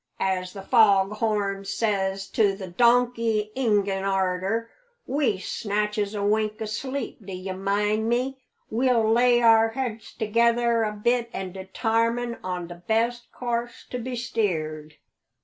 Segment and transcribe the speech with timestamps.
[0.19, 4.71] as the fog horn says to the donkey ingin arter
[5.05, 8.35] we snatches a wink o' sleep, d'ye mind me,
[8.71, 14.15] we'll lay our heads together a bit an' detarmine on the best course to be
[14.15, 14.95] steered."